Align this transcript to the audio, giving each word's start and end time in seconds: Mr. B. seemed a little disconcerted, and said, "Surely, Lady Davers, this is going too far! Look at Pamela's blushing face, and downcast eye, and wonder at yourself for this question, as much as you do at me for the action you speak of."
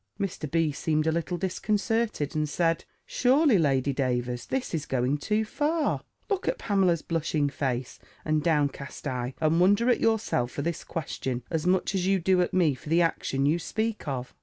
Mr. 0.19 0.49
B. 0.49 0.71
seemed 0.71 1.05
a 1.05 1.11
little 1.11 1.37
disconcerted, 1.37 2.35
and 2.35 2.49
said, 2.49 2.85
"Surely, 3.05 3.59
Lady 3.59 3.93
Davers, 3.93 4.47
this 4.47 4.73
is 4.73 4.87
going 4.87 5.19
too 5.19 5.45
far! 5.45 6.01
Look 6.27 6.47
at 6.47 6.57
Pamela's 6.57 7.03
blushing 7.03 7.49
face, 7.49 7.99
and 8.25 8.41
downcast 8.41 9.07
eye, 9.07 9.35
and 9.39 9.59
wonder 9.61 9.91
at 9.91 9.99
yourself 9.99 10.49
for 10.49 10.63
this 10.63 10.83
question, 10.83 11.43
as 11.51 11.67
much 11.67 11.93
as 11.93 12.07
you 12.07 12.17
do 12.19 12.41
at 12.41 12.51
me 12.51 12.73
for 12.73 12.89
the 12.89 13.03
action 13.03 13.45
you 13.45 13.59
speak 13.59 14.07
of." 14.07 14.33